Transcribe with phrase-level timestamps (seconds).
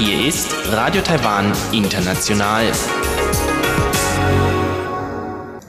[0.00, 2.64] Hier ist Radio Taiwan International.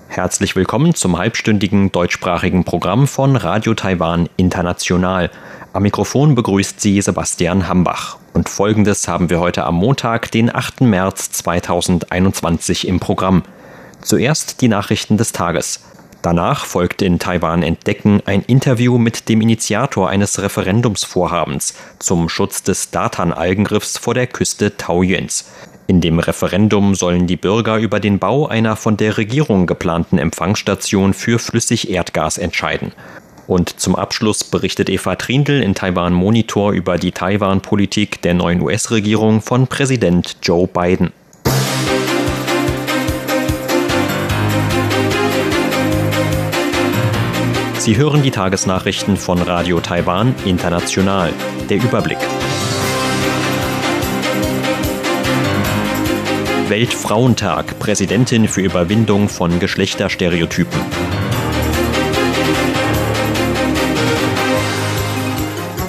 [0.08, 5.30] Herzlich willkommen zum halbstündigen deutschsprachigen Programm von Radio Taiwan International.
[5.74, 8.18] Am Mikrofon begrüßt Sie Sebastian Hambach.
[8.34, 10.82] Und folgendes haben wir heute am Montag, den 8.
[10.82, 13.44] März 2021 im Programm.
[14.02, 15.84] Zuerst die Nachrichten des Tages.
[16.28, 22.92] Danach folgt in Taiwan Entdecken ein Interview mit dem Initiator eines Referendumsvorhabens zum Schutz des
[22.92, 25.50] Datan-Algengriffs vor der Küste Taoyuans.
[25.88, 31.14] In dem Referendum sollen die Bürger über den Bau einer von der Regierung geplanten Empfangsstation
[31.14, 32.92] für Flüssigerdgas entscheiden.
[33.48, 39.40] Und zum Abschluss berichtet Eva Trindl in Taiwan Monitor über die Taiwan-Politik der neuen US-Regierung
[39.40, 41.14] von Präsident Joe Biden.
[47.88, 51.32] Sie hören die Tagesnachrichten von Radio Taiwan International.
[51.70, 52.18] Der Überblick.
[56.68, 57.80] Weltfrauentag.
[57.80, 60.82] Präsidentin für Überwindung von Geschlechterstereotypen.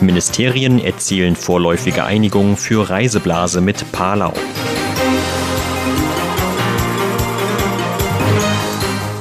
[0.00, 4.34] Ministerien erzielen vorläufige Einigung für Reiseblase mit Palau.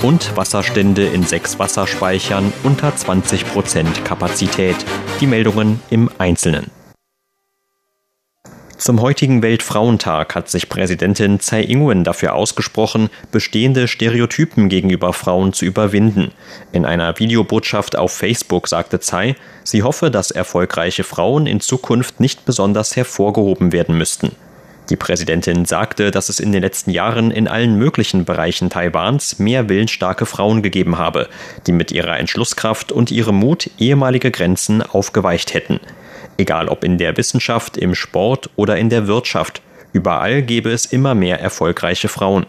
[0.07, 4.77] Und Wasserstände in sechs Wasserspeichern unter 20 Prozent Kapazität.
[5.19, 6.71] Die Meldungen im Einzelnen.
[8.77, 15.65] Zum heutigen Weltfrauentag hat sich Präsidentin Tsai Ing-wen dafür ausgesprochen, bestehende Stereotypen gegenüber Frauen zu
[15.65, 16.31] überwinden.
[16.71, 19.35] In einer Videobotschaft auf Facebook sagte Tsai,
[19.65, 24.31] sie hoffe, dass erfolgreiche Frauen in Zukunft nicht besonders hervorgehoben werden müssten.
[24.89, 29.67] Die Präsidentin sagte, dass es in den letzten Jahren in allen möglichen Bereichen Taiwans mehr
[29.67, 31.27] willensstarke Frauen gegeben habe,
[31.65, 35.81] die mit ihrer Entschlusskraft und ihrem Mut ehemalige Grenzen aufgeweicht hätten.
[36.37, 41.15] Egal ob in der Wissenschaft, im Sport oder in der Wirtschaft, überall gebe es immer
[41.15, 42.45] mehr erfolgreiche Frauen.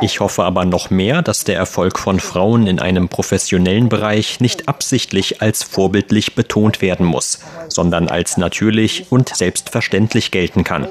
[0.00, 4.68] Ich hoffe aber noch mehr, dass der Erfolg von Frauen in einem professionellen Bereich nicht
[4.68, 10.86] absichtlich als vorbildlich betont werden muss, sondern als natürlich und selbstverständlich gelten kann.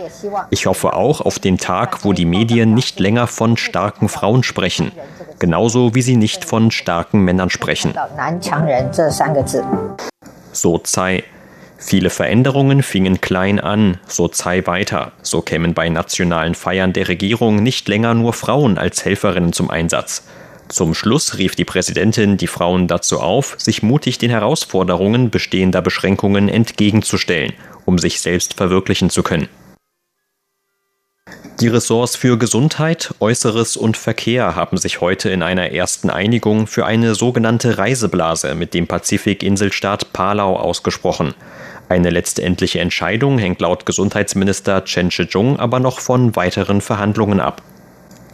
[0.50, 4.92] Ich hoffe auch auf den Tag, wo die Medien nicht länger von starken Frauen sprechen,
[5.40, 7.94] genauso wie sie nicht von starken Männern sprechen.
[10.52, 11.24] So Tsai.
[11.82, 15.14] Viele Veränderungen fingen klein an, so Tsai weiter.
[15.22, 20.24] So kämen bei nationalen Feiern der Regierung nicht länger nur Frauen als Helferinnen zum Einsatz.
[20.68, 26.50] Zum Schluss rief die Präsidentin die Frauen dazu auf, sich mutig den Herausforderungen bestehender Beschränkungen
[26.50, 27.54] entgegenzustellen,
[27.86, 29.48] um sich selbst verwirklichen zu können.
[31.60, 36.86] Die Ressorts für Gesundheit, Äußeres und Verkehr haben sich heute in einer ersten Einigung für
[36.86, 41.34] eine sogenannte Reiseblase mit dem Pazifikinselstaat Palau ausgesprochen.
[41.90, 47.64] Eine letztendliche Entscheidung hängt laut Gesundheitsminister Chen Shih-chung aber noch von weiteren Verhandlungen ab.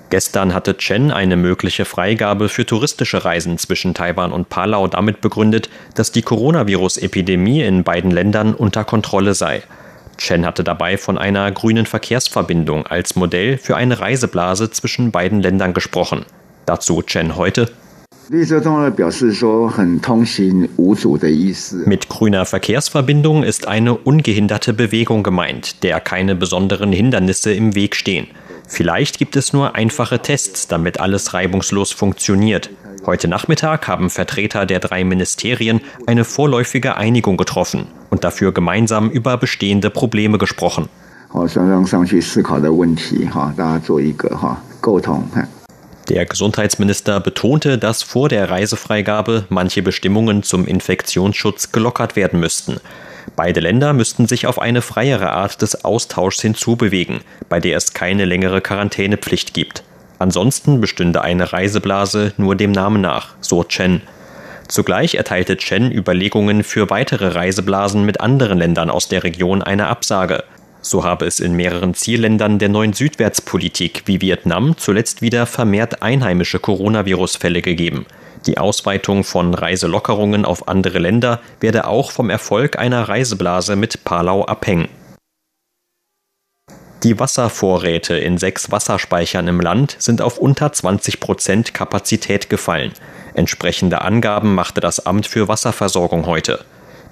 [0.10, 5.70] Gestern hatte Chen eine mögliche Freigabe für touristische Reisen zwischen Taiwan und Palau damit begründet,
[5.96, 9.64] dass die Coronavirus-Epidemie in beiden Ländern unter Kontrolle sei.
[10.18, 15.74] Chen hatte dabei von einer grünen Verkehrsverbindung als Modell für eine Reiseblase zwischen beiden Ländern
[15.74, 16.26] gesprochen.
[16.66, 17.72] Dazu Chen heute.
[21.86, 28.28] Mit grüner Verkehrsverbindung ist eine ungehinderte Bewegung gemeint, der keine besonderen Hindernisse im Weg stehen.
[28.68, 32.72] Vielleicht gibt es nur einfache Tests, damit alles reibungslos funktioniert.
[33.06, 39.38] Heute Nachmittag haben Vertreter der drei Ministerien eine vorläufige Einigung getroffen und dafür gemeinsam über
[39.38, 40.90] bestehende Probleme gesprochen.
[46.10, 52.80] Der Gesundheitsminister betonte, dass vor der Reisefreigabe manche Bestimmungen zum Infektionsschutz gelockert werden müssten.
[53.36, 58.26] Beide Länder müssten sich auf eine freiere Art des Austauschs hinzubewegen, bei der es keine
[58.26, 59.84] längere Quarantänepflicht gibt.
[60.20, 64.02] Ansonsten bestünde eine Reiseblase nur dem Namen nach, so Chen.
[64.68, 70.44] Zugleich erteilte Chen Überlegungen für weitere Reiseblasen mit anderen Ländern aus der Region eine Absage.
[70.86, 76.60] So habe es in mehreren Zielländern der neuen Südwärtspolitik wie Vietnam zuletzt wieder vermehrt einheimische
[76.60, 78.06] Coronavirus-Fälle gegeben.
[78.46, 84.46] Die Ausweitung von Reiselockerungen auf andere Länder werde auch vom Erfolg einer Reiseblase mit Palau
[84.46, 84.88] abhängen.
[87.02, 92.92] Die Wasservorräte in sechs Wasserspeichern im Land sind auf unter 20 Prozent Kapazität gefallen.
[93.34, 96.64] Entsprechende Angaben machte das Amt für Wasserversorgung heute.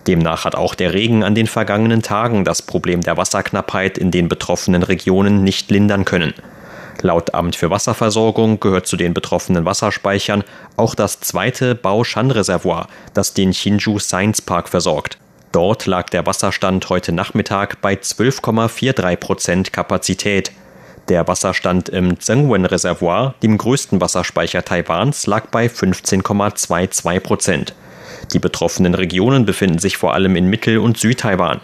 [0.08, 4.28] Demnach hat auch der Regen an den vergangenen Tagen das Problem der Wasserknappheit in den
[4.28, 6.34] betroffenen Regionen nicht lindern können.
[7.02, 10.44] Laut Amt für Wasserversorgung gehört zu den betroffenen Wasserspeichern
[10.78, 15.18] auch das zweite Bao-Shan-Reservoir, das den Hsinchu Science Park versorgt.
[15.52, 20.52] Dort lag der Wasserstand heute Nachmittag bei 12,43 Prozent Kapazität.
[21.10, 27.76] Der Wasserstand im Zhengwen-Reservoir, dem größten Wasserspeicher Taiwans, lag bei 15,22 Prozent.
[28.32, 31.62] Die betroffenen Regionen befinden sich vor allem in Mittel- und Südtaiwan.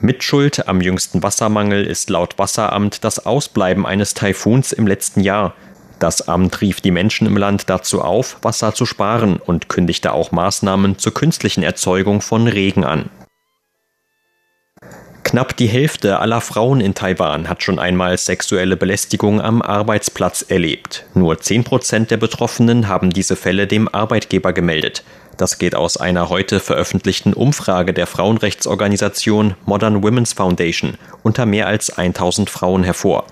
[0.00, 5.54] Mitschuld am jüngsten Wassermangel ist laut Wasseramt das Ausbleiben eines Taifuns im letzten Jahr.
[5.98, 10.32] Das Amt rief die Menschen im Land dazu auf, Wasser zu sparen und kündigte auch
[10.32, 13.08] Maßnahmen zur künstlichen Erzeugung von Regen an.
[15.26, 21.04] Knapp die Hälfte aller Frauen in Taiwan hat schon einmal sexuelle Belästigung am Arbeitsplatz erlebt.
[21.14, 25.02] Nur 10 Prozent der Betroffenen haben diese Fälle dem Arbeitgeber gemeldet.
[25.36, 31.90] Das geht aus einer heute veröffentlichten Umfrage der Frauenrechtsorganisation Modern Women's Foundation unter mehr als
[31.90, 33.24] 1000 Frauen hervor.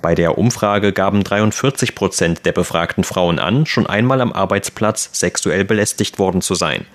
[0.00, 5.64] Bei der Umfrage gaben 43 Prozent der befragten Frauen an, schon einmal am Arbeitsplatz sexuell
[5.64, 6.86] belästigt worden zu sein.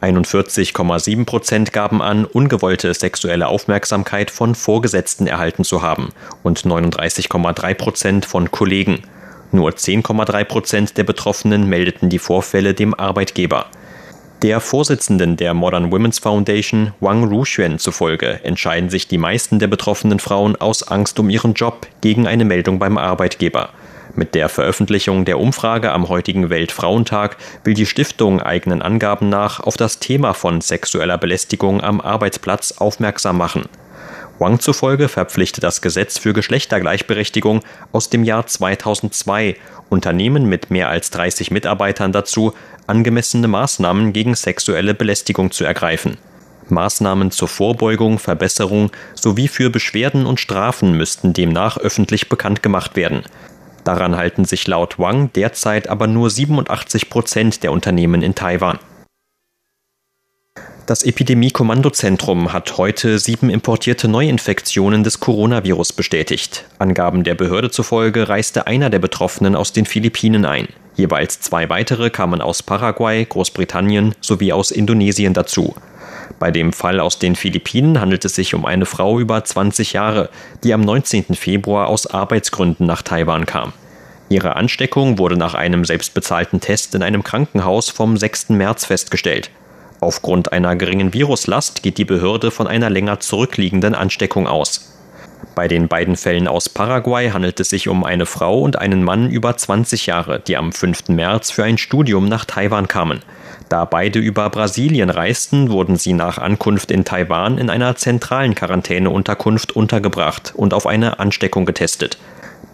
[0.00, 6.10] 41,7 Prozent gaben an, ungewollte sexuelle Aufmerksamkeit von Vorgesetzten erhalten zu haben
[6.42, 9.02] und 39,3 Prozent von Kollegen.
[9.50, 13.66] Nur 10,3 Prozent der Betroffenen meldeten die Vorfälle dem Arbeitgeber.
[14.42, 20.20] Der Vorsitzenden der Modern Women's Foundation, Wang Ruxuan, zufolge entscheiden sich die meisten der betroffenen
[20.20, 23.70] Frauen aus Angst um ihren Job gegen eine Meldung beim Arbeitgeber.
[24.14, 29.76] Mit der Veröffentlichung der Umfrage am heutigen Weltfrauentag will die Stiftung eigenen Angaben nach auf
[29.76, 33.64] das Thema von sexueller Belästigung am Arbeitsplatz aufmerksam machen.
[34.38, 39.56] Wang zufolge verpflichtet das Gesetz für Geschlechtergleichberechtigung aus dem Jahr 2002
[39.88, 42.52] Unternehmen mit mehr als 30 Mitarbeitern dazu,
[42.86, 46.18] angemessene Maßnahmen gegen sexuelle Belästigung zu ergreifen.
[46.68, 53.22] Maßnahmen zur Vorbeugung, Verbesserung sowie für Beschwerden und Strafen müssten demnach öffentlich bekannt gemacht werden.
[53.84, 58.78] Daran halten sich laut Wang derzeit aber nur 87 Prozent der Unternehmen in Taiwan.
[60.88, 66.64] Das Epidemie-Kommandozentrum hat heute sieben importierte Neuinfektionen des Coronavirus bestätigt.
[66.78, 70.68] Angaben der Behörde zufolge reiste einer der Betroffenen aus den Philippinen ein.
[70.96, 75.74] Jeweils zwei weitere kamen aus Paraguay, Großbritannien sowie aus Indonesien dazu.
[76.38, 80.30] Bei dem Fall aus den Philippinen handelt es sich um eine Frau über 20 Jahre,
[80.64, 81.34] die am 19.
[81.34, 83.74] Februar aus Arbeitsgründen nach Taiwan kam.
[84.30, 88.48] Ihre Ansteckung wurde nach einem selbstbezahlten Test in einem Krankenhaus vom 6.
[88.48, 89.50] März festgestellt.
[90.00, 94.94] Aufgrund einer geringen Viruslast geht die Behörde von einer länger zurückliegenden Ansteckung aus.
[95.54, 99.28] Bei den beiden Fällen aus Paraguay handelt es sich um eine Frau und einen Mann
[99.30, 101.08] über 20 Jahre, die am 5.
[101.08, 103.22] März für ein Studium nach Taiwan kamen.
[103.68, 109.74] Da beide über Brasilien reisten, wurden sie nach Ankunft in Taiwan in einer zentralen Quarantäneunterkunft
[109.74, 112.18] untergebracht und auf eine Ansteckung getestet.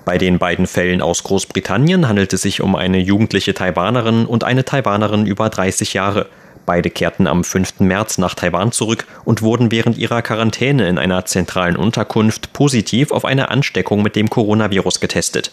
[0.05, 4.65] Bei den beiden Fällen aus Großbritannien handelt es sich um eine jugendliche Taiwanerin und eine
[4.65, 6.27] Taiwanerin über 30 Jahre.
[6.67, 7.81] Beide kehrten am 5.
[7.81, 13.25] März nach Taiwan zurück und wurden während ihrer Quarantäne in einer zentralen Unterkunft positiv auf
[13.25, 15.51] eine Ansteckung mit dem Coronavirus getestet.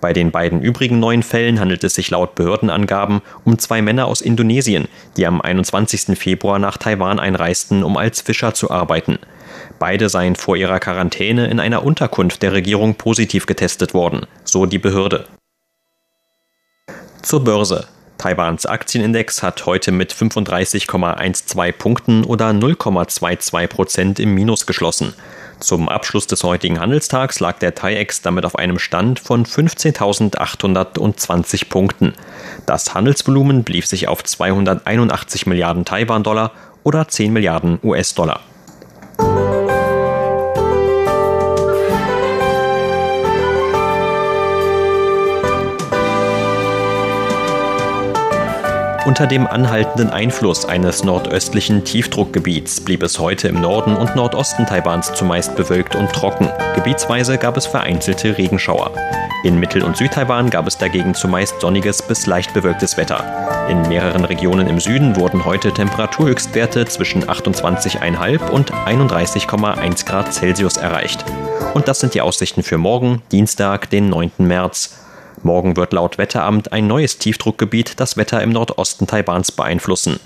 [0.00, 4.20] Bei den beiden übrigen neuen Fällen handelt es sich laut Behördenangaben um zwei Männer aus
[4.20, 6.18] Indonesien, die am 21.
[6.18, 9.18] Februar nach Taiwan einreisten, um als Fischer zu arbeiten.
[9.78, 14.78] Beide seien vor ihrer Quarantäne in einer Unterkunft der Regierung positiv getestet worden, so die
[14.78, 15.26] Behörde.
[17.22, 17.86] Zur Börse.
[18.20, 25.14] Taiwans Aktienindex hat heute mit 35,12 Punkten oder 0,22 Prozent im Minus geschlossen.
[25.58, 32.12] Zum Abschluss des heutigen Handelstags lag der TAIEX damit auf einem Stand von 15.820 Punkten.
[32.66, 36.52] Das Handelsvolumen blieb sich auf 281 Milliarden Taiwan-Dollar
[36.84, 38.40] oder 10 Milliarden US-Dollar.
[49.06, 55.14] Unter dem anhaltenden Einfluss eines nordöstlichen Tiefdruckgebiets blieb es heute im Norden und Nordosten Taiwans
[55.14, 56.50] zumeist bewölkt und trocken.
[56.74, 58.92] Gebietsweise gab es vereinzelte Regenschauer.
[59.42, 63.24] In Mittel- und Südtaiwan gab es dagegen zumeist sonniges bis leicht bewölktes Wetter.
[63.70, 71.24] In mehreren Regionen im Süden wurden heute Temperaturhöchstwerte zwischen 28,5 und 31,1 Grad Celsius erreicht.
[71.72, 74.32] Und das sind die Aussichten für morgen, Dienstag, den 9.
[74.38, 74.99] März.
[75.42, 80.20] Morgen wird laut Wetteramt ein neues Tiefdruckgebiet das Wetter im Nordosten Taiwans beeinflussen.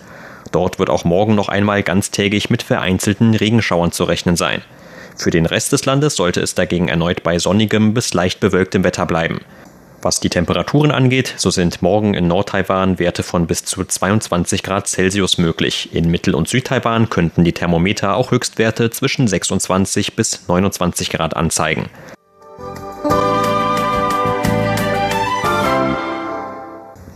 [0.51, 4.63] Dort wird auch morgen noch einmal ganztägig mit vereinzelten Regenschauern zu rechnen sein.
[5.17, 9.07] Für den Rest des Landes sollte es dagegen erneut bei sonnigem bis leicht bewölktem Wetter
[9.07, 9.41] bleiben.
[10.03, 14.87] Was die Temperaturen angeht, so sind morgen in Nord-Taiwan Werte von bis zu 22 Grad
[14.87, 15.95] Celsius möglich.
[15.95, 21.89] In Mittel- und Südtaiwan könnten die Thermometer auch Höchstwerte zwischen 26 bis 29 Grad anzeigen.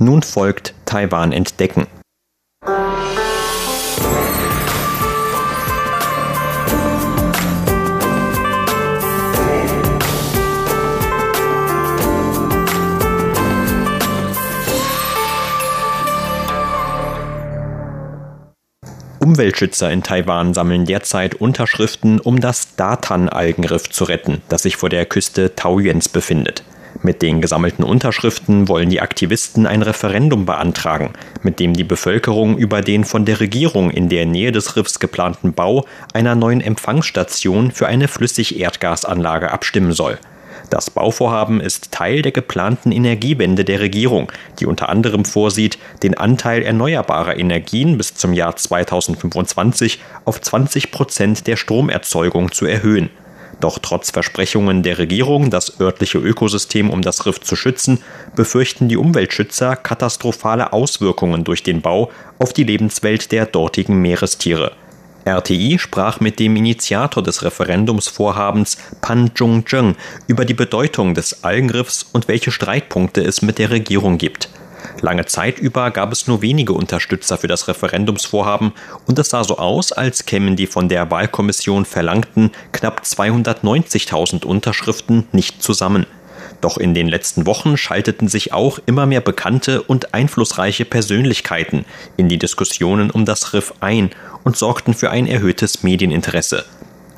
[0.00, 1.86] Nun folgt Taiwan entdecken.
[19.20, 25.06] Umweltschützer in Taiwan sammeln derzeit Unterschriften, um das Datan-Algenriff zu retten, das sich vor der
[25.06, 26.62] Küste Taoyuans befindet.
[27.02, 31.10] Mit den gesammelten Unterschriften wollen die Aktivisten ein Referendum beantragen,
[31.42, 35.52] mit dem die Bevölkerung über den von der Regierung in der Nähe des Riffs geplanten
[35.52, 40.18] Bau einer neuen Empfangsstation für eine Flüssigerdgasanlage abstimmen soll.
[40.70, 46.62] Das Bauvorhaben ist Teil der geplanten Energiewende der Regierung, die unter anderem vorsieht, den Anteil
[46.62, 53.08] erneuerbarer Energien bis zum Jahr 2025 auf 20 Prozent der Stromerzeugung zu erhöhen.
[53.60, 58.02] Doch trotz Versprechungen der Regierung, das örtliche Ökosystem um das Riff zu schützen,
[58.36, 64.72] befürchten die Umweltschützer katastrophale Auswirkungen durch den Bau auf die Lebenswelt der dortigen Meerestiere.
[65.24, 69.96] RTI sprach mit dem Initiator des Referendumsvorhabens Pan Zhong-zheng
[70.26, 74.48] über die Bedeutung des Algenriffs und welche Streitpunkte es mit der Regierung gibt.
[75.00, 78.72] Lange Zeit über gab es nur wenige Unterstützer für das Referendumsvorhaben
[79.06, 85.28] und es sah so aus, als kämen die von der Wahlkommission verlangten knapp 290.000 Unterschriften
[85.32, 86.06] nicht zusammen.
[86.60, 91.84] Doch in den letzten Wochen schalteten sich auch immer mehr bekannte und einflussreiche Persönlichkeiten
[92.16, 94.10] in die Diskussionen um das Riff ein
[94.42, 96.64] und sorgten für ein erhöhtes Medieninteresse.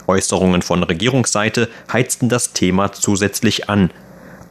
[0.07, 3.91] Äußerungen von Regierungsseite heizten das Thema zusätzlich an.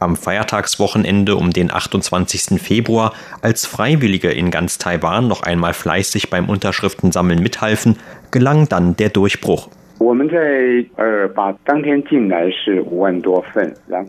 [0.00, 2.58] Am Feiertagswochenende um den 28.
[2.58, 7.98] Februar, als Freiwillige in ganz Taiwan noch einmal fleißig beim Unterschriftensammeln mithalfen,
[8.30, 9.68] gelang dann der Durchbruch.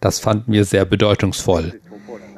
[0.02, 1.80] Das fanden wir sehr bedeutungsvoll.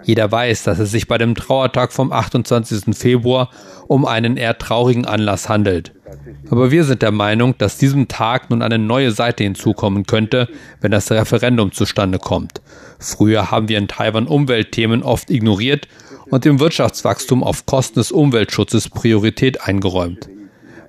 [0.03, 2.97] Jeder weiß, dass es sich bei dem Trauertag vom 28.
[2.97, 3.49] Februar
[3.87, 5.93] um einen eher traurigen Anlass handelt.
[6.49, 10.47] Aber wir sind der Meinung, dass diesem Tag nun eine neue Seite hinzukommen könnte,
[10.81, 12.61] wenn das Referendum zustande kommt.
[12.97, 15.87] Früher haben wir in Taiwan Umweltthemen oft ignoriert
[16.29, 20.29] und dem Wirtschaftswachstum auf Kosten des Umweltschutzes Priorität eingeräumt.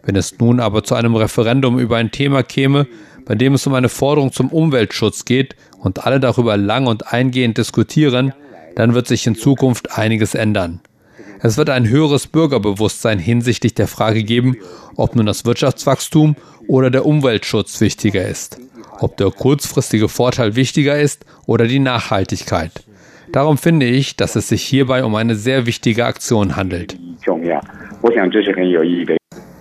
[0.02, 2.86] Wenn es nun aber zu einem Referendum über ein Thema käme,
[3.24, 7.58] bei dem es um eine Forderung zum Umweltschutz geht und alle darüber lang und eingehend
[7.58, 8.32] diskutieren,
[8.76, 10.80] dann wird sich in Zukunft einiges ändern.
[11.42, 14.56] Es wird ein höheres Bürgerbewusstsein hinsichtlich der Frage geben,
[14.96, 18.58] ob nun das Wirtschaftswachstum oder der Umweltschutz wichtiger ist,
[18.98, 22.84] ob der kurzfristige Vorteil wichtiger ist oder die Nachhaltigkeit.
[23.32, 26.98] Darum finde ich, dass es sich hierbei um eine sehr wichtige Aktion handelt.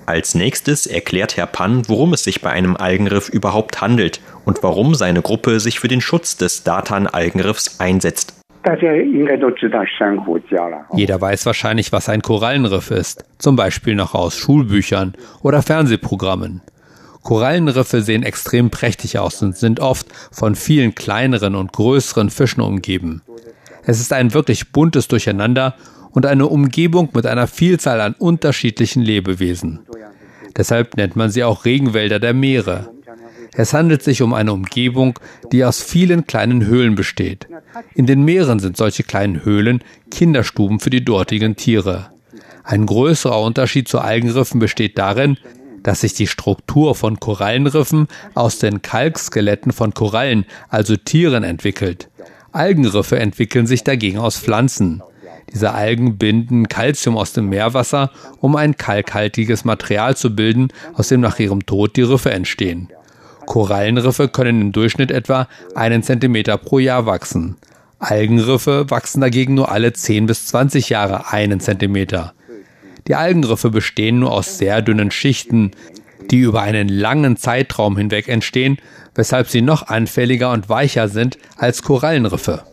[0.08, 4.96] Als nächstes erklärt Herr Pan, worum es sich bei einem Algenriff überhaupt handelt und warum
[4.96, 8.34] seine Gruppe sich für den Schutz des Datan-Algenriffs einsetzt.
[10.96, 16.62] Jeder weiß wahrscheinlich, was ein Korallenriff ist, zum Beispiel noch aus Schulbüchern oder Fernsehprogrammen.
[17.22, 23.22] Korallenriffe sehen extrem prächtig aus und sind oft von vielen kleineren und größeren Fischen umgeben.
[23.84, 25.76] Es ist ein wirklich buntes Durcheinander
[26.12, 29.80] und eine Umgebung mit einer Vielzahl an unterschiedlichen Lebewesen.
[30.58, 32.92] Deshalb nennt man sie auch Regenwälder der Meere.
[33.54, 35.20] Es handelt sich um eine Umgebung,
[35.52, 37.48] die aus vielen kleinen Höhlen besteht.
[37.96, 42.12] In den Meeren sind solche kleinen Höhlen Kinderstuben für die dortigen Tiere.
[42.64, 45.38] Ein größerer Unterschied zu Algenriffen besteht darin,
[45.84, 52.10] dass sich die Struktur von Korallenriffen aus den Kalkskeletten von Korallen, also Tieren, entwickelt.
[52.52, 55.02] Algenriffe entwickeln sich dagegen aus Pflanzen.
[55.54, 61.22] Diese Algen binden Calcium aus dem Meerwasser, um ein kalkhaltiges Material zu bilden, aus dem
[61.22, 62.90] nach ihrem Tod die Riffe entstehen.
[63.46, 67.58] Korallenriffe können im Durchschnitt etwa einen Zentimeter pro Jahr wachsen.
[67.98, 72.34] Algenriffe wachsen dagegen nur alle 10 bis 20 Jahre einen Zentimeter.
[73.08, 75.72] Die Algenriffe bestehen nur aus sehr dünnen Schichten,
[76.32, 78.78] die über einen langen Zeitraum hinweg entstehen,
[79.16, 82.64] weshalb sie noch anfälliger und weicher sind als Korallenriffe.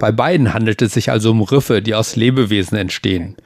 [0.00, 3.36] Bei beiden handelt es sich also um Riffe, die aus Lebewesen entstehen.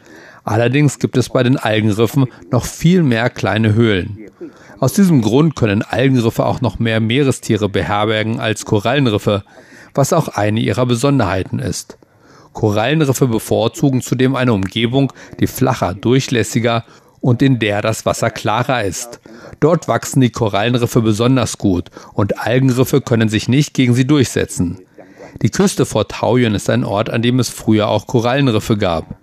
[0.45, 4.19] Allerdings gibt es bei den Algenriffen noch viel mehr kleine Höhlen.
[4.81, 9.45] Aus diesem Grund können Algenriffe auch noch mehr Meerestiere beherbergen als Korallenriffe,
[9.95, 11.99] was auch eine ihrer Besonderheiten ist.
[12.55, 16.85] Korallenriffe bevorzugen zudem eine Umgebung, die flacher, durchlässiger
[17.21, 19.21] und in der das Wasser klarer ist.
[19.61, 24.79] Dort wachsen die Korallenriffe besonders gut und Algenriffe können sich nicht gegen sie durchsetzen.
[25.43, 29.17] Die Küste vor Taoyuan ist ein Ort, an dem es früher auch Korallenriffe gab.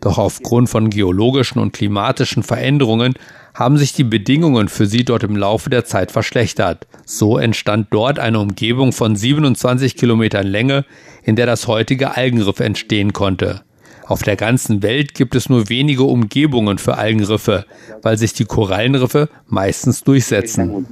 [0.00, 3.14] Doch aufgrund von geologischen und klimatischen Veränderungen
[3.54, 6.86] haben sich die Bedingungen für sie dort im Laufe der Zeit verschlechtert.
[7.06, 10.84] So entstand dort eine Umgebung von 27 Kilometern Länge,
[11.22, 13.62] in der das heutige Algenriff entstehen konnte.
[14.08, 17.64] Auf der ganzen Welt gibt es nur wenige Umgebungen für Algenriffe,
[18.02, 20.86] weil sich die Korallenriffe meistens durchsetzen.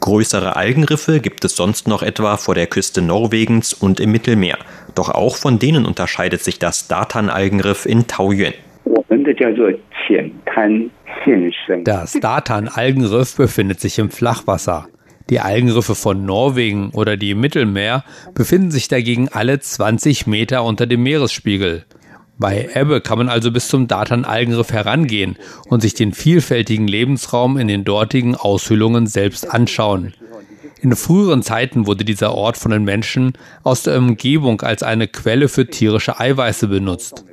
[0.00, 4.56] Größere Algenriffe gibt es sonst noch etwa vor der Küste Norwegens und im Mittelmeer.
[4.94, 8.54] Doch auch von denen unterscheidet sich das Datan-Algenriff in Taoyuan.
[11.84, 14.88] Das Datan-Algenriff befindet sich im Flachwasser.
[15.30, 20.86] Die Algenriffe von Norwegen oder die im Mittelmeer befinden sich dagegen alle 20 Meter unter
[20.86, 21.84] dem Meeresspiegel.
[22.36, 25.36] Bei Ebbe kann man also bis zum Datan-Algenriff herangehen
[25.68, 30.14] und sich den vielfältigen Lebensraum in den dortigen Aushöhlungen selbst anschauen.
[30.80, 35.48] In früheren Zeiten wurde dieser Ort von den Menschen aus der Umgebung als eine Quelle
[35.48, 37.24] für tierische Eiweiße benutzt.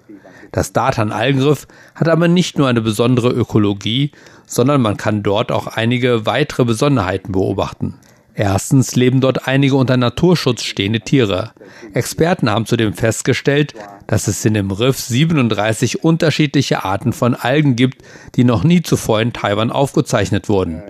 [0.52, 4.12] Das Datan-Algenriff hat aber nicht nur eine besondere Ökologie,
[4.48, 8.00] sondern man kann dort auch einige weitere Besonderheiten beobachten.
[8.34, 11.54] Erstens leben dort einige unter Naturschutz stehende Tiere.
[11.94, 13.74] Experten haben zudem festgestellt,
[14.06, 18.04] dass es in dem Riff 37 unterschiedliche Arten von Algen gibt,
[18.36, 20.84] die noch nie zuvor in Taiwan aufgezeichnet wurden.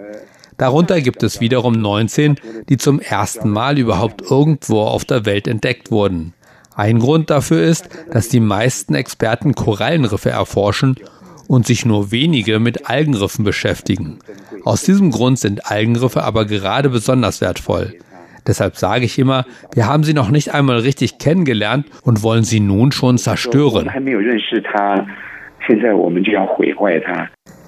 [0.58, 2.36] Darunter gibt es wiederum 19,
[2.68, 6.34] die zum ersten Mal überhaupt irgendwo auf der Welt entdeckt wurden.
[6.76, 10.98] Ein Grund dafür ist, dass die meisten Experten Korallenriffe erforschen
[11.48, 14.20] und sich nur wenige mit Algenriffen beschäftigen.
[14.64, 17.96] Aus diesem Grund sind Algenriffe aber gerade besonders wertvoll.
[18.46, 22.62] Deshalb sage ich immer, wir haben sie noch nicht einmal richtig kennengelernt und wollen sie
[22.62, 23.90] nun schon zerstören.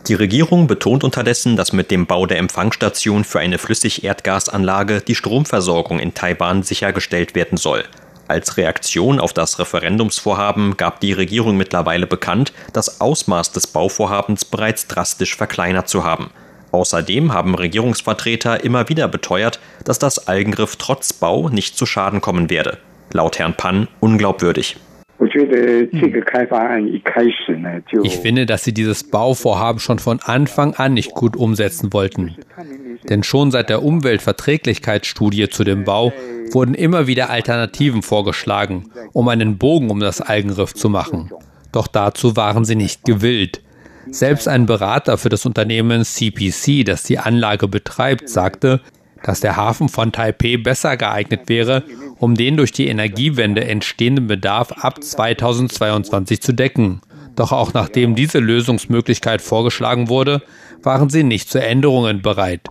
[0.07, 5.99] Die Regierung betont unterdessen, dass mit dem Bau der Empfangsstation für eine Flüssigerdgasanlage die Stromversorgung
[5.99, 7.83] in Taiwan sichergestellt werden soll.
[8.29, 14.85] Als Reaktion auf das Referendumsvorhaben gab die Regierung mittlerweile bekannt, das Ausmaß des Bauvorhabens bereits
[14.85, 16.29] drastisch verkleinert zu haben.
[16.71, 22.51] Außerdem haben Regierungsvertreter immer wieder beteuert, dass das Algenriff trotz Bau nicht zu Schaden kommen
[22.51, 22.77] werde.
[23.11, 24.77] Laut Herrn Pan unglaubwürdig.
[28.03, 32.35] Ich finde, dass sie dieses Bauvorhaben schon von Anfang an nicht gut umsetzen wollten.
[33.09, 36.13] Denn schon seit der Umweltverträglichkeitsstudie zu dem Bau
[36.51, 41.31] wurden immer wieder Alternativen vorgeschlagen, um einen Bogen um das Algenriff zu machen.
[41.71, 43.61] Doch dazu waren sie nicht gewillt.
[44.11, 48.81] Selbst ein Berater für das Unternehmen CPC, das die Anlage betreibt, sagte,
[49.23, 51.83] dass der Hafen von Taipei besser geeignet wäre,
[52.19, 57.01] um den durch die Energiewende entstehenden Bedarf ab 2022 zu decken.
[57.35, 60.41] Doch auch nachdem diese Lösungsmöglichkeit vorgeschlagen wurde,
[60.83, 62.61] waren sie nicht zu Änderungen bereit.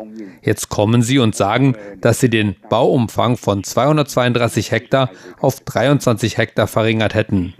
[0.42, 6.66] Jetzt kommen sie und sagen, dass sie den Bauumfang von 232 Hektar auf 23 Hektar
[6.66, 7.54] verringert hätten.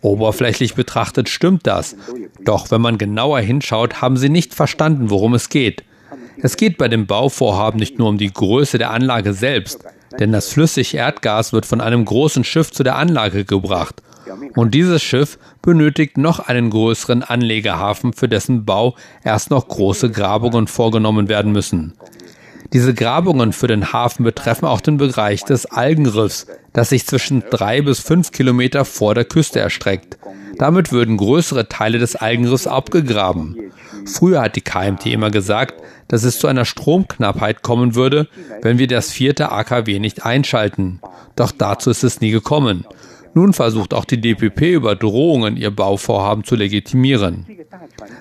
[0.00, 1.96] Oberflächlich betrachtet stimmt das.
[2.44, 5.84] Doch wenn man genauer hinschaut, haben sie nicht verstanden, worum es geht.
[6.42, 9.84] Es geht bei dem Bauvorhaben nicht nur um die Größe der Anlage selbst,
[10.18, 14.02] denn das flüssige Erdgas wird von einem großen Schiff zu der Anlage gebracht.
[14.54, 18.94] Und dieses Schiff benötigt noch einen größeren Anlegehafen, für dessen Bau
[19.24, 21.94] erst noch große Grabungen vorgenommen werden müssen.
[22.72, 27.82] Diese Grabungen für den Hafen betreffen auch den Bereich des Algenriffs, das sich zwischen drei
[27.82, 30.16] bis fünf Kilometer vor der Küste erstreckt.
[30.58, 33.56] Damit würden größere Teile des Algenriffs abgegraben.
[34.06, 38.28] Früher hat die KMT immer gesagt, dass es zu einer Stromknappheit kommen würde,
[38.60, 41.00] wenn wir das vierte AKW nicht einschalten.
[41.36, 42.84] Doch dazu ist es nie gekommen.
[43.34, 47.46] Nun versucht auch die DPP über Drohungen ihr Bauvorhaben zu legitimieren.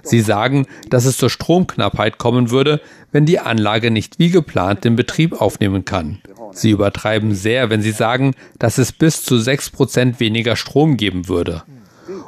[0.04, 2.80] Sie sagen, dass es zur Stromknappheit kommen würde,
[3.12, 6.22] wenn die Anlage nicht wie geplant den Betrieb aufnehmen kann.
[6.54, 11.63] Sie übertreiben sehr, wenn sie sagen, dass es bis zu 6% weniger Strom geben würde.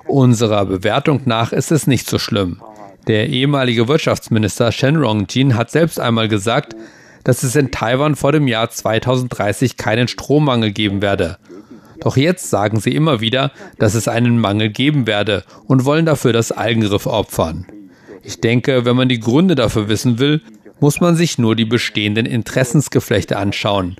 [0.05, 2.61] Unserer Bewertung nach ist es nicht so schlimm.
[3.07, 6.75] Der ehemalige Wirtschaftsminister Shen Rongjin hat selbst einmal gesagt,
[7.23, 11.37] dass es in Taiwan vor dem Jahr 2030 keinen Strommangel geben werde.
[11.99, 16.33] Doch jetzt sagen sie immer wieder, dass es einen Mangel geben werde und wollen dafür
[16.33, 17.65] das Algenriff opfern.
[18.23, 20.41] Ich denke, wenn man die Gründe dafür wissen will,
[20.79, 23.95] muss man sich nur die bestehenden Interessensgeflechte anschauen.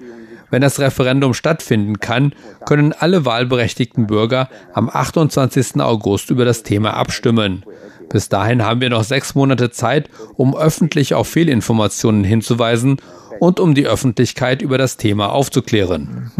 [0.53, 2.35] Wenn das Referendum stattfinden kann,
[2.67, 5.81] können alle wahlberechtigten Bürger am 28.
[5.81, 7.65] August über das Thema abstimmen.
[8.07, 12.97] Bis dahin haben wir noch sechs Monate Zeit, um öffentlich auf Fehlinformationen hinzuweisen
[13.39, 16.31] und um die Öffentlichkeit über das Thema aufzuklären.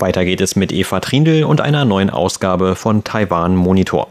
[0.00, 4.08] Weiter geht es mit Eva Trindl und einer neuen Ausgabe von Taiwan Monitor.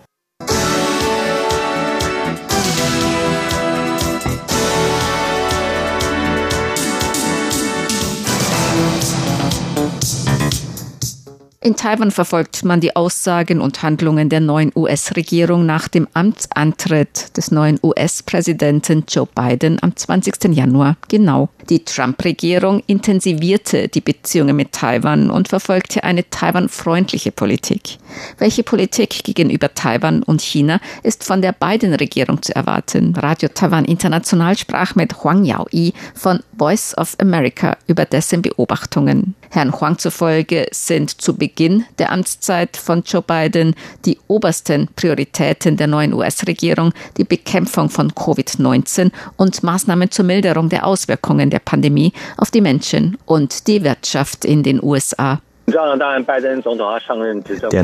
[11.60, 17.50] In Taiwan verfolgt man die Aussagen und Handlungen der neuen US-Regierung nach dem Amtsantritt des
[17.50, 20.56] neuen US-Präsidenten Joe Biden am 20.
[20.56, 21.50] Januar genau.
[21.68, 27.98] Die Trump-Regierung intensivierte die Beziehungen mit Taiwan und verfolgte eine Taiwan-freundliche Politik.
[28.38, 33.16] Welche Politik gegenüber Taiwan und China ist von der Biden-Regierung zu erwarten?
[33.16, 39.34] Radio Taiwan International sprach mit Huang Yao-i von Voice of America über dessen Beobachtungen.
[39.50, 45.88] Herrn Huang zufolge sind zu Beginn der Amtszeit von Joe Biden die obersten Prioritäten der
[45.88, 52.52] neuen US-Regierung die Bekämpfung von Covid-19 und Maßnahmen zur Milderung der Auswirkungen der Pandemie auf
[52.52, 55.42] die Menschen und die Wirtschaft in den USA.
[55.70, 55.84] Der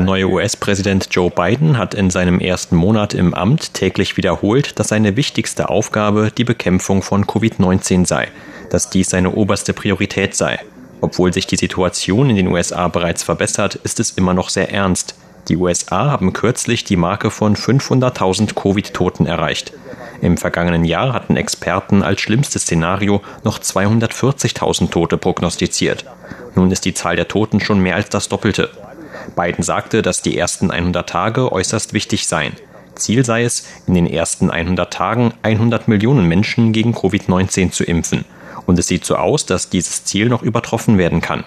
[0.00, 5.16] neue US-Präsident Joe Biden hat in seinem ersten Monat im Amt täglich wiederholt, dass seine
[5.16, 8.28] wichtigste Aufgabe die Bekämpfung von Covid-19 sei,
[8.70, 10.60] dass dies seine oberste Priorität sei.
[11.04, 15.14] Obwohl sich die Situation in den USA bereits verbessert, ist es immer noch sehr ernst.
[15.48, 19.74] Die USA haben kürzlich die Marke von 500.000 Covid-Toten erreicht.
[20.22, 26.06] Im vergangenen Jahr hatten Experten als schlimmstes Szenario noch 240.000 Tote prognostiziert.
[26.54, 28.70] Nun ist die Zahl der Toten schon mehr als das Doppelte.
[29.36, 32.54] Biden sagte, dass die ersten 100 Tage äußerst wichtig seien.
[32.94, 38.24] Ziel sei es, in den ersten 100 Tagen 100 Millionen Menschen gegen Covid-19 zu impfen
[38.66, 41.44] und es sieht so aus, dass dieses Ziel noch übertroffen werden kann.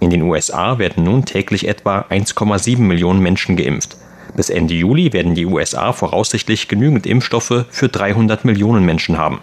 [0.00, 3.96] In den USA werden nun täglich etwa 1,7 Millionen Menschen geimpft.
[4.36, 9.40] Bis Ende Juli werden die USA voraussichtlich genügend Impfstoffe für 300 Millionen Menschen haben.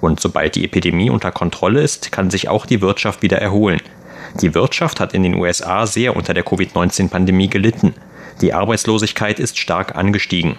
[0.00, 3.80] Und sobald die Epidemie unter Kontrolle ist, kann sich auch die Wirtschaft wieder erholen.
[4.42, 7.94] Die Wirtschaft hat in den USA sehr unter der Covid-19-Pandemie gelitten.
[8.40, 10.56] Die Arbeitslosigkeit ist stark angestiegen.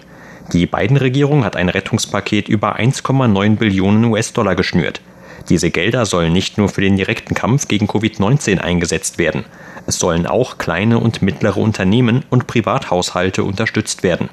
[0.52, 5.00] Die Biden-Regierung hat ein Rettungspaket über 1,9 Billionen US-Dollar geschnürt.
[5.48, 9.44] Diese Gelder sollen nicht nur für den direkten Kampf gegen Covid-19 eingesetzt werden.
[9.86, 14.28] Es sollen auch kleine und mittlere Unternehmen und Privathaushalte unterstützt werden.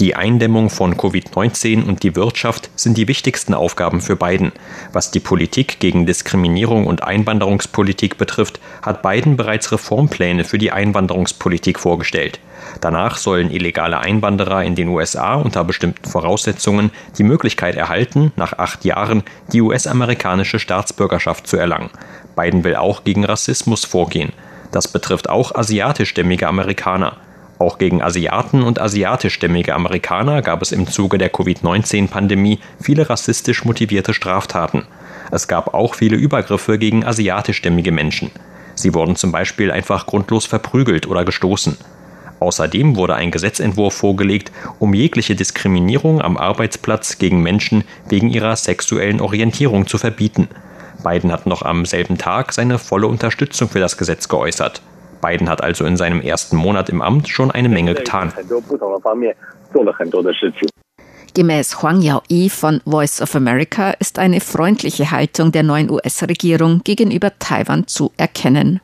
[0.00, 4.50] Die Eindämmung von Covid-19 und die Wirtschaft sind die wichtigsten Aufgaben für Biden.
[4.92, 11.78] Was die Politik gegen Diskriminierung und Einwanderungspolitik betrifft, hat Biden bereits Reformpläne für die Einwanderungspolitik
[11.78, 12.40] vorgestellt.
[12.80, 18.84] Danach sollen illegale Einwanderer in den USA unter bestimmten Voraussetzungen die Möglichkeit erhalten, nach acht
[18.84, 21.90] Jahren die US-amerikanische Staatsbürgerschaft zu erlangen.
[22.34, 24.32] Biden will auch gegen Rassismus vorgehen.
[24.72, 27.18] Das betrifft auch asiatischstämmige Amerikaner.
[27.58, 34.12] Auch gegen Asiaten und asiatischstämmige Amerikaner gab es im Zuge der Covid-19-Pandemie viele rassistisch motivierte
[34.12, 34.86] Straftaten.
[35.30, 38.30] Es gab auch viele Übergriffe gegen asiatischstämmige Menschen.
[38.74, 41.76] Sie wurden zum Beispiel einfach grundlos verprügelt oder gestoßen.
[42.40, 49.20] Außerdem wurde ein Gesetzentwurf vorgelegt, um jegliche Diskriminierung am Arbeitsplatz gegen Menschen wegen ihrer sexuellen
[49.20, 50.48] Orientierung zu verbieten.
[51.02, 54.82] Biden hat noch am selben Tag seine volle Unterstützung für das Gesetz geäußert.
[55.24, 58.32] Biden hat also in seinem ersten Monat im Amt schon eine Menge getan.
[61.34, 67.32] Gemäß Huang Yao-i von Voice of America ist eine freundliche Haltung der neuen US-Regierung gegenüber
[67.40, 68.80] Taiwan zu erkennen.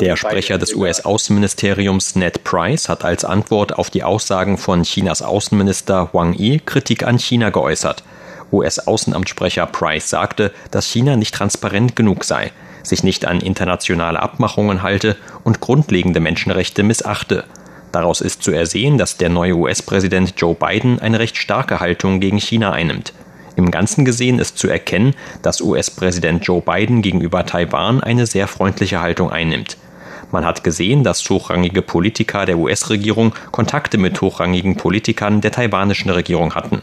[0.00, 6.08] Der Sprecher des US-Außenministeriums Ned Price hat als Antwort auf die Aussagen von Chinas Außenminister
[6.14, 8.02] Wang Yi Kritik an China geäußert.
[8.52, 15.16] US-Außenamtssprecher Price sagte, dass China nicht transparent genug sei, sich nicht an internationale Abmachungen halte
[15.44, 17.44] und grundlegende Menschenrechte missachte.
[17.92, 22.38] Daraus ist zu ersehen, dass der neue US-Präsident Joe Biden eine recht starke Haltung gegen
[22.38, 23.12] China einnimmt.
[23.54, 29.00] Im Ganzen gesehen ist zu erkennen, dass US-Präsident Joe Biden gegenüber Taiwan eine sehr freundliche
[29.00, 29.76] Haltung einnimmt.
[30.30, 36.54] Man hat gesehen, dass hochrangige Politiker der US-Regierung Kontakte mit hochrangigen Politikern der taiwanischen Regierung
[36.54, 36.82] hatten.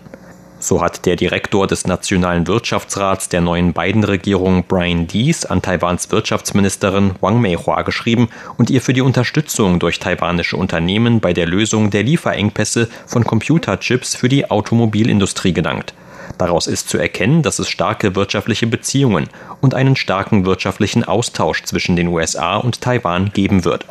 [0.62, 7.15] So hat der Direktor des Nationalen Wirtschaftsrats der neuen Biden-Regierung Brian Dees an Taiwans Wirtschaftsministerin
[7.22, 12.04] Wang Meihua geschrieben und ihr für die Unterstützung durch taiwanische Unternehmen bei der Lösung der
[12.04, 15.93] Lieferengpässe von Computerchips für die Automobilindustrie gedankt.
[16.38, 19.30] Daraus ist zu erkennen, dass es starke wirtschaftliche Beziehungen
[19.62, 23.86] und einen starken wirtschaftlichen Austausch zwischen den USA und Taiwan geben wird.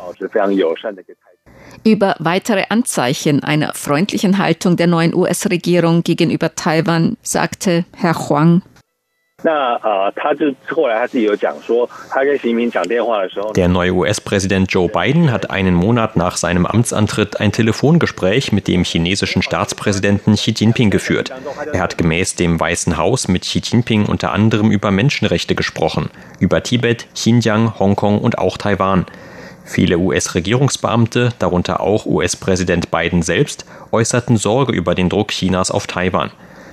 [1.83, 8.61] Über weitere Anzeichen einer freundlichen Haltung der neuen US-Regierung gegenüber Taiwan sagte Herr Huang.
[9.41, 9.79] Der
[13.67, 19.41] neue US-Präsident Joe Biden hat einen Monat nach seinem Amtsantritt ein Telefongespräch mit dem chinesischen
[19.41, 21.31] Staatspräsidenten Xi Jinping geführt.
[21.71, 26.61] Er hat gemäß dem Weißen Haus mit Xi Jinping unter anderem über Menschenrechte gesprochen, über
[26.61, 29.05] Tibet, Xinjiang, Hongkong und auch Taiwan.
[29.69, 36.31] Viele US-Regierungsbeamte, darunter auch US-Präsident Biden selbst, äußerten Sorge über den Druck Chinas auf Taiwan.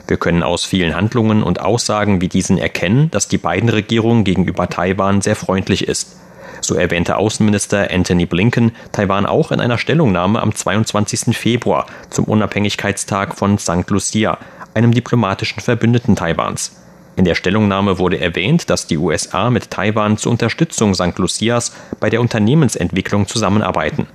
[0.08, 4.70] Wir können aus vielen Handlungen und Aussagen wie diesen erkennen, dass die beiden Regierungen gegenüber
[4.70, 6.16] Taiwan sehr freundlich ist.
[6.62, 11.36] So erwähnte Außenminister Anthony Blinken Taiwan auch in einer Stellungnahme am 22.
[11.36, 13.90] Februar zum Unabhängigkeitstag von St.
[13.90, 14.38] Lucia,
[14.72, 16.85] einem diplomatischen Verbündeten Taiwans.
[17.16, 21.16] In der Stellungnahme wurde erwähnt, dass die USA mit Taiwan zur Unterstützung St.
[21.16, 24.06] Lucias bei der Unternehmensentwicklung zusammenarbeiten.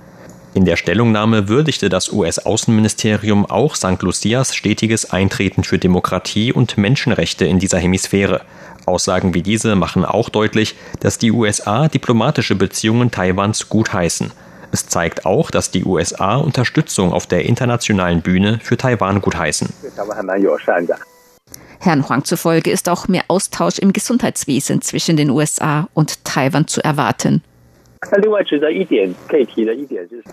[0.54, 4.00] In der Stellungnahme würdigte das US-Außenministerium auch St.
[4.02, 8.42] Lucias stetiges Eintreten für Demokratie und Menschenrechte in dieser Hemisphäre.
[8.86, 14.30] Aussagen wie diese machen auch deutlich, dass die USA diplomatische Beziehungen Taiwans gutheißen.
[14.72, 19.68] Es zeigt auch, dass die USA Unterstützung auf der internationalen Bühne für Taiwan gutheißen.
[21.84, 26.80] Herrn Huang zufolge ist auch mehr Austausch im Gesundheitswesen zwischen den USA und Taiwan zu
[26.80, 27.42] erwarten.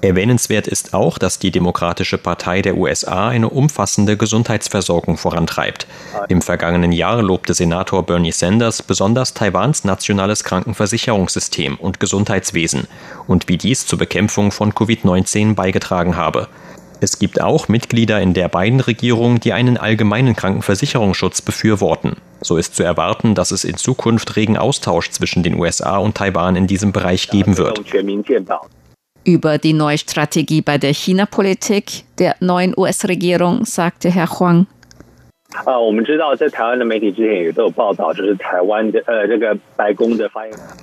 [0.01, 5.87] Erwähnenswert ist auch, dass die Demokratische Partei der USA eine umfassende Gesundheitsversorgung vorantreibt.
[6.29, 12.87] Im vergangenen Jahr lobte Senator Bernie Sanders besonders Taiwans nationales Krankenversicherungssystem und Gesundheitswesen
[13.25, 16.47] und wie dies zur Bekämpfung von Covid-19 beigetragen habe.
[17.01, 22.17] Es gibt auch Mitglieder in der beiden Regierung, die einen allgemeinen Krankenversicherungsschutz befürworten.
[22.41, 26.55] So ist zu erwarten, dass es in Zukunft regen Austausch zwischen den USA und Taiwan
[26.55, 27.81] in diesem Bereich geben wird.
[29.23, 34.67] Über die neue Strategie bei der China-Politik der neuen US-Regierung sagte Herr Huang.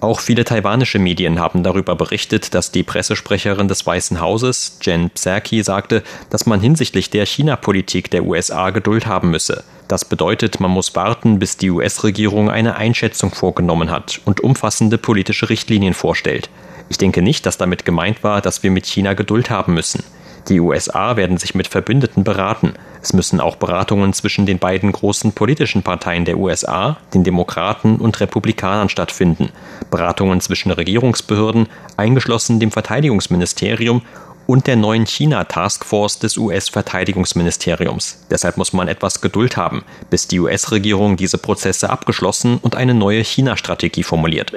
[0.00, 5.62] Auch viele taiwanische Medien haben darüber berichtet, dass die Pressesprecherin des Weißen Hauses, Jen Psaki,
[5.62, 9.62] sagte, dass man hinsichtlich der China-Politik der USA Geduld haben müsse.
[9.87, 15.48] Das bedeutet, man muss warten, bis die US-Regierung eine Einschätzung vorgenommen hat und umfassende politische
[15.48, 16.50] Richtlinien vorstellt.
[16.88, 20.02] Ich denke nicht, dass damit gemeint war, dass wir mit China Geduld haben müssen.
[20.48, 22.74] Die USA werden sich mit Verbündeten beraten.
[23.02, 28.20] Es müssen auch Beratungen zwischen den beiden großen politischen Parteien der USA, den Demokraten und
[28.20, 29.48] Republikanern stattfinden.
[29.90, 34.02] Beratungen zwischen Regierungsbehörden, eingeschlossen dem Verteidigungsministerium
[34.46, 38.24] und der neuen China-Taskforce des US-Verteidigungsministeriums.
[38.30, 43.24] Deshalb muss man etwas Geduld haben, bis die US-Regierung diese Prozesse abgeschlossen und eine neue
[43.24, 44.52] China-Strategie formuliert.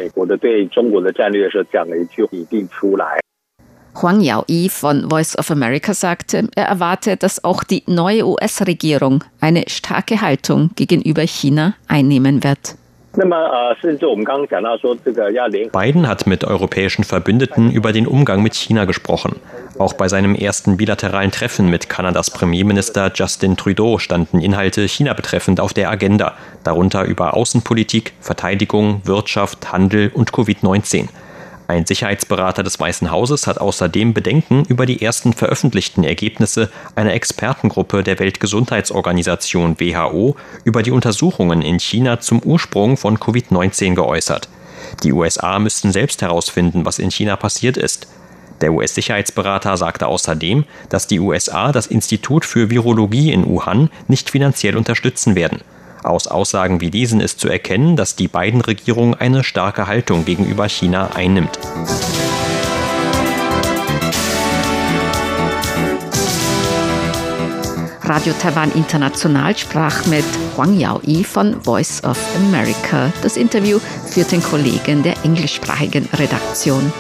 [4.02, 9.64] Huang Yaoyi von Voice of America sagte, er erwarte, dass auch die neue US-Regierung eine
[9.68, 12.76] starke Haltung gegenüber China einnehmen wird.
[15.72, 19.36] Biden hat mit europäischen Verbündeten über den Umgang mit China gesprochen.
[19.78, 25.60] Auch bei seinem ersten bilateralen Treffen mit Kanadas Premierminister Justin Trudeau standen Inhalte China betreffend
[25.60, 31.10] auf der Agenda, darunter über Außenpolitik, Verteidigung, Wirtschaft, Handel und Covid-19.
[31.70, 38.02] Ein Sicherheitsberater des Weißen Hauses hat außerdem Bedenken über die ersten veröffentlichten Ergebnisse einer Expertengruppe
[38.02, 44.50] der Weltgesundheitsorganisation WHO über die Untersuchungen in China zum Ursprung von Covid-19 geäußert.
[45.04, 48.08] Die USA müssten selbst herausfinden, was in China passiert ist.
[48.62, 54.76] Der US-Sicherheitsberater sagte außerdem, dass die USA das Institut für Virologie in Wuhan nicht finanziell
[54.76, 55.62] unterstützen werden.
[56.04, 60.70] Aus Aussagen wie diesen ist zu erkennen, dass die beiden Regierungen eine starke Haltung gegenüber
[60.70, 61.60] China einnimmt.
[68.10, 70.26] Radio Taiwan International sprach mit
[70.58, 73.14] Huang Yaoyi von Voice of America.
[73.22, 76.92] Das Interview führten Kollegen der englischsprachigen Redaktion.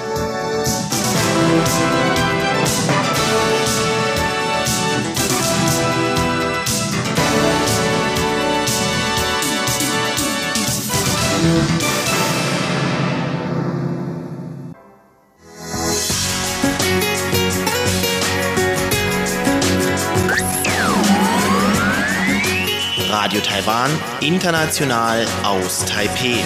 [23.30, 26.40] Radio Taiwan, international aus Taipeh.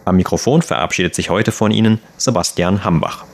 [0.06, 3.27] Am Mikrofon verabschiedet sich heute von Ihnen Sebastian Hambach.